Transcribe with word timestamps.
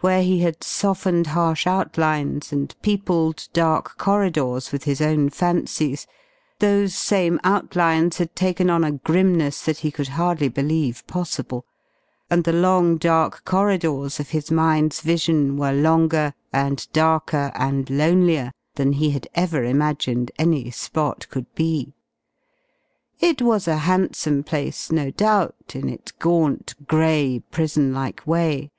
Where 0.00 0.24
he 0.24 0.40
had 0.40 0.64
softened 0.64 1.28
harsh 1.28 1.64
outlines, 1.64 2.50
and 2.52 2.74
peopled 2.82 3.46
dark 3.52 3.96
corridors 3.96 4.72
with 4.72 4.82
his 4.82 5.00
own 5.00 5.30
fancies, 5.30 6.04
those 6.58 6.96
same 6.96 7.38
outlines 7.44 8.18
had 8.18 8.34
taken 8.34 8.70
on 8.70 8.82
a 8.82 8.90
grimness 8.90 9.62
that 9.66 9.78
he 9.78 9.92
could 9.92 10.08
hardly 10.08 10.48
believe 10.48 11.06
possible, 11.06 11.64
and 12.28 12.42
the 12.42 12.52
long, 12.52 12.96
dark 12.96 13.44
corridors 13.44 14.18
of 14.18 14.30
his 14.30 14.50
mind's 14.50 15.00
vision 15.00 15.56
were 15.56 15.70
longer 15.70 16.34
and 16.52 16.88
darker 16.92 17.52
and 17.54 17.88
lonelier 17.88 18.50
than 18.74 18.94
he 18.94 19.10
had 19.10 19.28
ever 19.36 19.62
imagined 19.62 20.32
any 20.40 20.72
spot 20.72 21.28
could 21.30 21.46
be. 21.54 21.94
It 23.20 23.40
was 23.40 23.68
a 23.68 23.76
handsome 23.76 24.42
place, 24.42 24.90
no 24.90 25.12
doubt, 25.12 25.76
in 25.76 25.88
its 25.88 26.10
gaunt, 26.10 26.74
gray, 26.88 27.44
prisonlike 27.52 28.26
way. 28.26 28.72